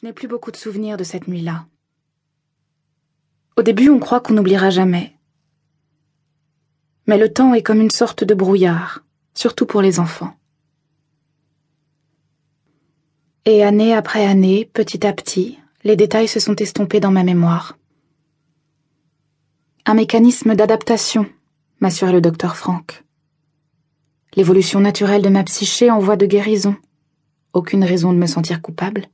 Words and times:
Je 0.00 0.06
n'ai 0.06 0.12
plus 0.12 0.28
beaucoup 0.28 0.52
de 0.52 0.56
souvenirs 0.56 0.96
de 0.96 1.02
cette 1.02 1.26
nuit-là. 1.26 1.66
Au 3.56 3.62
début, 3.62 3.88
on 3.88 3.98
croit 3.98 4.20
qu'on 4.20 4.34
n'oubliera 4.34 4.70
jamais. 4.70 5.16
Mais 7.08 7.18
le 7.18 7.32
temps 7.32 7.52
est 7.52 7.64
comme 7.64 7.80
une 7.80 7.90
sorte 7.90 8.22
de 8.22 8.32
brouillard, 8.32 9.04
surtout 9.34 9.66
pour 9.66 9.82
les 9.82 9.98
enfants. 9.98 10.36
Et 13.44 13.64
année 13.64 13.92
après 13.92 14.24
année, 14.24 14.70
petit 14.72 15.04
à 15.04 15.12
petit, 15.12 15.58
les 15.82 15.96
détails 15.96 16.28
se 16.28 16.38
sont 16.38 16.54
estompés 16.54 17.00
dans 17.00 17.10
ma 17.10 17.24
mémoire. 17.24 17.76
Un 19.84 19.94
mécanisme 19.94 20.54
d'adaptation, 20.54 21.26
m'assure 21.80 22.12
le 22.12 22.20
docteur 22.20 22.56
Franck. 22.56 23.02
L'évolution 24.36 24.78
naturelle 24.78 25.22
de 25.22 25.28
ma 25.28 25.42
psyché 25.42 25.90
en 25.90 25.98
voie 25.98 26.16
de 26.16 26.26
guérison. 26.26 26.76
Aucune 27.52 27.82
raison 27.82 28.12
de 28.12 28.18
me 28.18 28.26
sentir 28.26 28.62
coupable. 28.62 29.08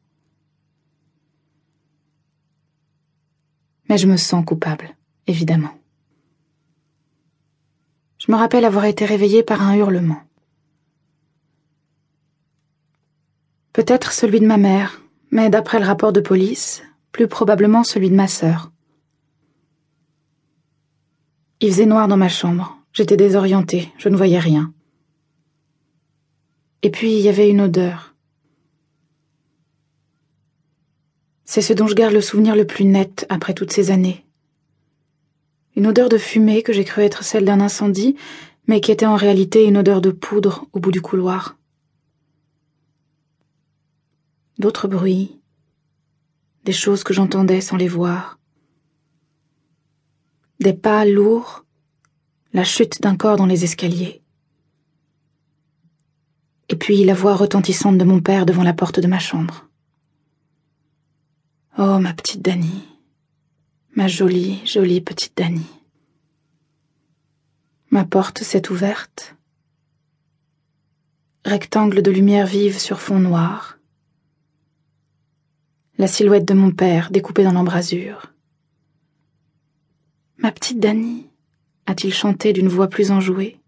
Mais 3.88 3.98
je 3.98 4.06
me 4.06 4.16
sens 4.16 4.44
coupable, 4.44 4.96
évidemment. 5.26 5.74
Je 8.18 8.32
me 8.32 8.36
rappelle 8.36 8.64
avoir 8.64 8.86
été 8.86 9.04
réveillée 9.04 9.42
par 9.42 9.62
un 9.62 9.74
hurlement. 9.76 10.22
Peut-être 13.72 14.12
celui 14.12 14.40
de 14.40 14.46
ma 14.46 14.56
mère, 14.56 15.02
mais 15.30 15.50
d'après 15.50 15.80
le 15.80 15.86
rapport 15.86 16.12
de 16.12 16.20
police, 16.20 16.82
plus 17.12 17.28
probablement 17.28 17.84
celui 17.84 18.08
de 18.08 18.14
ma 18.14 18.28
sœur. 18.28 18.70
Il 21.60 21.70
faisait 21.70 21.86
noir 21.86 22.08
dans 22.08 22.16
ma 22.16 22.28
chambre, 22.28 22.78
j'étais 22.92 23.16
désorientée, 23.16 23.92
je 23.98 24.08
ne 24.08 24.16
voyais 24.16 24.38
rien. 24.38 24.72
Et 26.82 26.90
puis 26.90 27.12
il 27.14 27.20
y 27.20 27.28
avait 27.28 27.50
une 27.50 27.62
odeur. 27.62 28.13
C'est 31.54 31.62
ce 31.62 31.72
dont 31.72 31.86
je 31.86 31.94
garde 31.94 32.12
le 32.12 32.20
souvenir 32.20 32.56
le 32.56 32.66
plus 32.66 32.84
net 32.84 33.26
après 33.28 33.54
toutes 33.54 33.72
ces 33.72 33.92
années. 33.92 34.26
Une 35.76 35.86
odeur 35.86 36.08
de 36.08 36.18
fumée 36.18 36.64
que 36.64 36.72
j'ai 36.72 36.84
cru 36.84 37.02
être 37.02 37.22
celle 37.22 37.44
d'un 37.44 37.60
incendie, 37.60 38.16
mais 38.66 38.80
qui 38.80 38.90
était 38.90 39.06
en 39.06 39.14
réalité 39.14 39.64
une 39.64 39.76
odeur 39.76 40.00
de 40.00 40.10
poudre 40.10 40.66
au 40.72 40.80
bout 40.80 40.90
du 40.90 41.00
couloir. 41.00 41.56
D'autres 44.58 44.88
bruits, 44.88 45.38
des 46.64 46.72
choses 46.72 47.04
que 47.04 47.14
j'entendais 47.14 47.60
sans 47.60 47.76
les 47.76 47.86
voir. 47.86 48.40
Des 50.58 50.72
pas 50.72 51.04
lourds, 51.04 51.64
la 52.52 52.64
chute 52.64 53.00
d'un 53.00 53.14
corps 53.14 53.36
dans 53.36 53.46
les 53.46 53.62
escaliers. 53.62 54.22
Et 56.68 56.74
puis 56.74 57.04
la 57.04 57.14
voix 57.14 57.36
retentissante 57.36 57.96
de 57.96 58.04
mon 58.04 58.20
père 58.20 58.44
devant 58.44 58.64
la 58.64 58.74
porte 58.74 58.98
de 58.98 59.06
ma 59.06 59.20
chambre. 59.20 59.68
Oh, 61.76 61.98
ma 61.98 62.14
petite 62.14 62.40
Dany. 62.40 62.86
Ma 63.96 64.06
jolie, 64.06 64.64
jolie 64.64 65.00
petite 65.00 65.36
Dany. 65.36 65.66
Ma 67.90 68.04
porte 68.04 68.44
s'est 68.44 68.70
ouverte. 68.70 69.34
Rectangle 71.44 72.00
de 72.00 72.12
lumière 72.12 72.46
vive 72.46 72.78
sur 72.78 73.00
fond 73.00 73.18
noir. 73.18 73.80
La 75.98 76.06
silhouette 76.06 76.44
de 76.44 76.54
mon 76.54 76.70
père 76.70 77.10
découpée 77.10 77.42
dans 77.42 77.52
l'embrasure. 77.52 78.32
Ma 80.36 80.52
petite 80.52 80.78
Dany, 80.78 81.26
a-t-il 81.86 82.14
chanté 82.14 82.52
d'une 82.52 82.68
voix 82.68 82.86
plus 82.86 83.10
enjouée. 83.10 83.58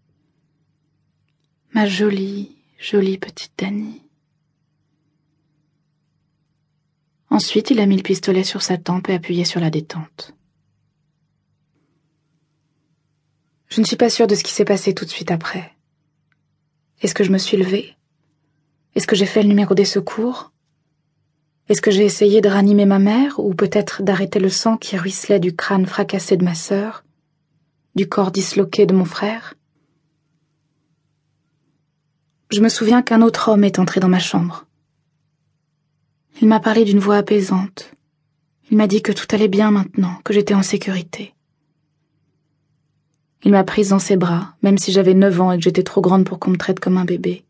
Ma 1.73 1.85
jolie, 1.85 2.55
jolie 2.79 3.17
petite 3.17 3.51
Dany. 3.57 4.06
Ensuite, 7.29 7.71
il 7.71 7.79
a 7.79 7.85
mis 7.85 7.97
le 7.97 8.03
pistolet 8.03 8.43
sur 8.43 8.61
sa 8.61 8.77
tempe 8.77 9.09
et 9.09 9.13
appuyé 9.13 9.43
sur 9.45 9.59
la 9.59 9.69
détente. 9.69 10.33
Je 13.67 13.81
ne 13.81 13.85
suis 13.85 13.97
pas 13.97 14.09
sûre 14.09 14.27
de 14.27 14.35
ce 14.35 14.43
qui 14.43 14.53
s'est 14.53 14.65
passé 14.65 14.93
tout 14.93 15.05
de 15.05 15.09
suite 15.09 15.31
après. 15.31 15.73
Est-ce 17.01 17.13
que 17.13 17.23
je 17.23 17.31
me 17.31 17.37
suis 17.37 17.57
levée? 17.57 17.95
Est-ce 18.95 19.07
que 19.07 19.15
j'ai 19.15 19.25
fait 19.25 19.43
le 19.43 19.49
numéro 19.49 19.75
des 19.75 19.85
secours? 19.85 20.51
Est-ce 21.67 21.81
que 21.81 21.91
j'ai 21.91 22.05
essayé 22.05 22.39
de 22.39 22.47
ranimer 22.47 22.85
ma 22.85 22.97
mère 22.97 23.39
ou 23.39 23.53
peut-être 23.53 24.03
d'arrêter 24.03 24.39
le 24.39 24.49
sang 24.49 24.77
qui 24.77 24.97
ruisselait 24.97 25.41
du 25.41 25.53
crâne 25.53 25.85
fracassé 25.85 26.37
de 26.37 26.45
ma 26.45 26.55
sœur, 26.55 27.03
du 27.95 28.07
corps 28.07 28.31
disloqué 28.31 28.85
de 28.85 28.95
mon 28.95 29.05
frère? 29.05 29.53
Je 32.51 32.61
me 32.61 32.69
souviens 32.69 33.01
qu'un 33.01 33.21
autre 33.21 33.49
homme 33.49 33.65
est 33.65 33.79
entré 33.79 33.99
dans 33.99 34.07
ma 34.07 34.19
chambre. 34.19 34.66
Il 36.39 36.47
m'a 36.47 36.59
parlé 36.59 36.85
d'une 36.85 36.99
voix 36.99 37.17
apaisante. 37.17 37.93
Il 38.69 38.77
m'a 38.77 38.85
dit 38.85 39.01
que 39.01 39.11
tout 39.11 39.25
allait 39.31 39.47
bien 39.47 39.71
maintenant, 39.71 40.19
que 40.23 40.33
j'étais 40.33 40.53
en 40.53 40.61
sécurité. 40.61 41.33
Il 43.43 43.51
m'a 43.51 43.63
prise 43.63 43.89
dans 43.89 43.99
ses 43.99 44.17
bras, 44.17 44.55
même 44.61 44.77
si 44.77 44.91
j'avais 44.91 45.13
neuf 45.15 45.41
ans 45.41 45.51
et 45.51 45.57
que 45.57 45.63
j'étais 45.63 45.83
trop 45.83 46.01
grande 46.01 46.25
pour 46.25 46.37
qu'on 46.37 46.51
me 46.51 46.57
traite 46.57 46.79
comme 46.79 46.97
un 46.97 47.05
bébé. 47.05 47.43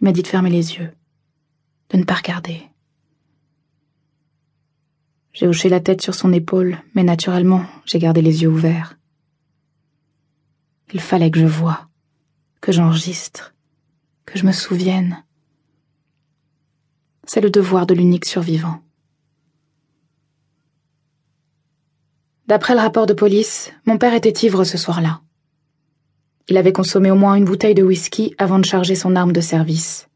Il 0.00 0.04
m'a 0.04 0.12
dit 0.12 0.22
de 0.22 0.26
fermer 0.26 0.50
les 0.50 0.74
yeux, 0.74 0.90
de 1.90 1.98
ne 1.98 2.04
pas 2.04 2.14
regarder. 2.14 2.62
J'ai 5.32 5.46
hoché 5.46 5.68
la 5.68 5.80
tête 5.80 6.02
sur 6.02 6.14
son 6.14 6.32
épaule, 6.32 6.78
mais 6.94 7.04
naturellement, 7.04 7.64
j'ai 7.84 7.98
gardé 7.98 8.20
les 8.20 8.42
yeux 8.42 8.48
ouverts. 8.48 8.98
Il 10.92 11.00
fallait 11.00 11.30
que 11.30 11.40
je 11.40 11.46
voie, 11.46 11.88
que 12.60 12.72
j'enregistre, 12.72 13.54
que 14.26 14.38
je 14.38 14.44
me 14.44 14.52
souvienne 14.52 15.22
c'est 17.26 17.40
le 17.40 17.50
devoir 17.50 17.86
de 17.86 17.94
l'unique 17.94 18.24
survivant. 18.24 18.80
D'après 22.46 22.74
le 22.74 22.80
rapport 22.80 23.06
de 23.06 23.14
police, 23.14 23.72
mon 23.86 23.98
père 23.98 24.14
était 24.14 24.46
ivre 24.46 24.64
ce 24.64 24.76
soir-là. 24.76 25.22
Il 26.48 26.56
avait 26.56 26.72
consommé 26.72 27.10
au 27.10 27.14
moins 27.14 27.36
une 27.36 27.44
bouteille 27.44 27.74
de 27.74 27.82
whisky 27.82 28.34
avant 28.36 28.58
de 28.58 28.64
charger 28.64 28.94
son 28.94 29.14
arme 29.14 29.32
de 29.32 29.40
service. 29.40 30.08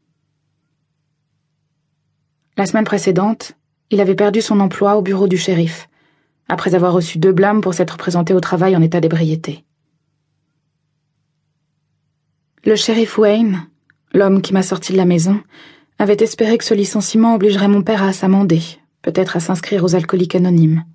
La 2.57 2.65
semaine 2.65 2.83
précédente, 2.83 3.53
il 3.89 4.01
avait 4.01 4.15
perdu 4.15 4.41
son 4.41 4.59
emploi 4.59 4.97
au 4.97 5.01
bureau 5.01 5.27
du 5.27 5.37
shérif, 5.37 5.87
après 6.49 6.75
avoir 6.75 6.93
reçu 6.93 7.17
deux 7.17 7.31
blâmes 7.31 7.61
pour 7.61 7.73
s'être 7.73 7.97
présenté 7.97 8.33
au 8.33 8.39
travail 8.39 8.75
en 8.75 8.81
état 8.81 8.99
d'ébriété. 8.99 9.63
Le 12.65 12.75
shérif 12.75 13.17
Wayne, 13.17 13.67
l'homme 14.13 14.41
qui 14.41 14.53
m'a 14.53 14.63
sorti 14.63 14.91
de 14.91 14.97
la 14.97 15.05
maison, 15.05 15.41
avait 15.99 16.21
espéré 16.21 16.57
que 16.57 16.63
ce 16.63 16.73
licenciement 16.73 17.35
obligerait 17.35 17.67
mon 17.67 17.81
père 17.81 18.03
à 18.03 18.13
s'amender, 18.13 18.61
peut-être 19.01 19.35
à 19.35 19.39
s'inscrire 19.39 19.83
aux 19.83 19.95
alcooliques 19.95 20.35
anonymes. 20.35 20.85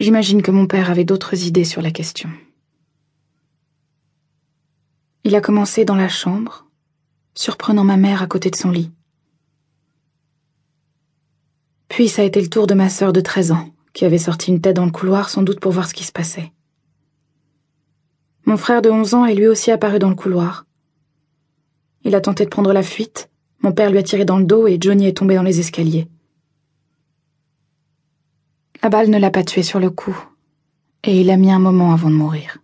J'imagine 0.00 0.42
que 0.42 0.50
mon 0.50 0.66
père 0.66 0.90
avait 0.90 1.04
d'autres 1.04 1.46
idées 1.46 1.64
sur 1.64 1.82
la 1.82 1.90
question. 1.90 2.30
Il 5.22 5.34
a 5.34 5.40
commencé 5.40 5.84
dans 5.84 5.94
la 5.94 6.08
chambre, 6.08 6.66
surprenant 7.34 7.84
ma 7.84 7.96
mère 7.96 8.22
à 8.22 8.26
côté 8.26 8.50
de 8.50 8.56
son 8.56 8.70
lit. 8.70 8.90
Puis 11.88 12.08
ça 12.08 12.22
a 12.22 12.24
été 12.24 12.40
le 12.40 12.48
tour 12.48 12.66
de 12.66 12.74
ma 12.74 12.88
sœur 12.88 13.12
de 13.12 13.20
13 13.20 13.52
ans, 13.52 13.70
qui 13.92 14.04
avait 14.04 14.18
sorti 14.18 14.50
une 14.50 14.60
tête 14.60 14.76
dans 14.76 14.84
le 14.84 14.90
couloir 14.90 15.28
sans 15.28 15.42
doute 15.42 15.60
pour 15.60 15.72
voir 15.72 15.88
ce 15.88 15.94
qui 15.94 16.04
se 16.04 16.12
passait. 16.12 16.52
Mon 18.46 18.56
frère 18.56 18.82
de 18.82 18.90
11 18.90 19.14
ans 19.14 19.24
est 19.24 19.34
lui 19.34 19.46
aussi 19.46 19.70
apparu 19.70 19.98
dans 19.98 20.10
le 20.10 20.14
couloir, 20.14 20.66
il 22.04 22.14
a 22.14 22.20
tenté 22.20 22.44
de 22.44 22.50
prendre 22.50 22.72
la 22.72 22.82
fuite, 22.82 23.30
mon 23.60 23.72
père 23.72 23.90
lui 23.90 23.98
a 23.98 24.02
tiré 24.02 24.24
dans 24.24 24.38
le 24.38 24.44
dos 24.44 24.66
et 24.66 24.78
Johnny 24.80 25.06
est 25.06 25.16
tombé 25.16 25.34
dans 25.34 25.42
les 25.42 25.58
escaliers. 25.58 26.06
La 28.82 28.90
balle 28.90 29.08
ne 29.08 29.18
l'a 29.18 29.30
pas 29.30 29.42
tué 29.42 29.62
sur 29.62 29.80
le 29.80 29.88
coup, 29.88 30.16
et 31.02 31.20
il 31.20 31.30
a 31.30 31.38
mis 31.38 31.50
un 31.50 31.58
moment 31.58 31.92
avant 31.92 32.10
de 32.10 32.14
mourir. 32.14 32.58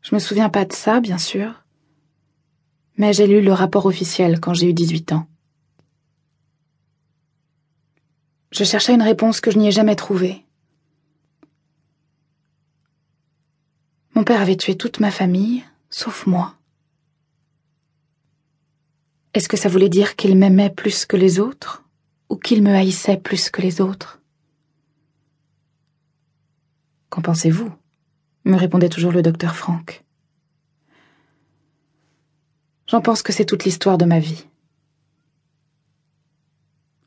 Je 0.00 0.14
me 0.14 0.18
souviens 0.18 0.48
pas 0.48 0.64
de 0.64 0.72
ça, 0.72 0.98
bien 0.98 1.18
sûr, 1.18 1.62
mais 2.96 3.12
j'ai 3.12 3.28
lu 3.28 3.40
le 3.40 3.52
rapport 3.52 3.86
officiel 3.86 4.40
quand 4.40 4.52
j'ai 4.52 4.68
eu 4.68 4.74
18 4.74 5.12
ans. 5.12 5.26
Je 8.50 8.64
cherchais 8.64 8.94
une 8.94 9.02
réponse 9.02 9.40
que 9.40 9.50
je 9.50 9.58
n'y 9.58 9.68
ai 9.68 9.72
jamais 9.72 9.96
trouvée. 9.96 10.44
Mon 14.14 14.24
père 14.24 14.40
avait 14.40 14.56
tué 14.56 14.76
toute 14.76 15.00
ma 15.00 15.10
famille, 15.10 15.64
sauf 15.88 16.26
moi. 16.26 16.56
Est-ce 19.34 19.48
que 19.48 19.56
ça 19.56 19.68
voulait 19.68 19.88
dire 19.88 20.16
qu'il 20.16 20.36
m'aimait 20.36 20.70
plus 20.70 21.06
que 21.06 21.16
les 21.16 21.40
autres 21.40 21.84
ou 22.28 22.36
qu'il 22.36 22.62
me 22.62 22.74
haïssait 22.74 23.16
plus 23.16 23.48
que 23.50 23.62
les 23.62 23.80
autres? 23.80 24.20
Qu'en 27.08 27.22
pensez-vous? 27.22 27.72
me 28.44 28.56
répondait 28.56 28.88
toujours 28.88 29.12
le 29.12 29.22
docteur 29.22 29.54
Franck. 29.54 30.04
J'en 32.88 33.00
pense 33.00 33.22
que 33.22 33.32
c'est 33.32 33.44
toute 33.44 33.64
l'histoire 33.64 33.98
de 33.98 34.04
ma 34.04 34.18
vie. 34.18 34.46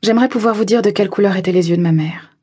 J'aimerais 0.02 0.28
pouvoir 0.28 0.54
vous 0.54 0.64
dire 0.64 0.82
de 0.82 0.90
quelle 0.90 1.10
couleur 1.10 1.36
étaient 1.36 1.52
les 1.52 1.70
yeux 1.70 1.76
de 1.76 1.82
ma 1.82 1.92
mère. 1.92 2.36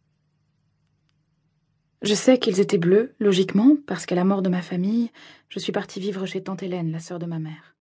Je 2.03 2.13
sais 2.13 2.37
qu'ils 2.37 2.59
étaient 2.59 2.77
bleus, 2.77 3.15
logiquement, 3.19 3.77
parce 3.87 4.05
qu'à 4.05 4.15
la 4.15 4.25
mort 4.25 4.41
de 4.41 4.49
ma 4.49 4.61
famille, 4.61 5.09
je 5.49 5.59
suis 5.59 5.71
partie 5.71 5.99
vivre 5.99 6.25
chez 6.25 6.43
tante 6.43 6.61
Hélène, 6.61 6.91
la 6.91 6.99
sœur 6.99 7.17
de 7.17 7.25
ma 7.25 7.39
mère. 7.39 7.72